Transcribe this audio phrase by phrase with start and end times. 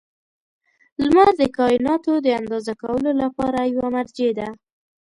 [1.03, 4.49] •لمر د کایناتو د اندازه کولو لپاره یوه مرجع ده.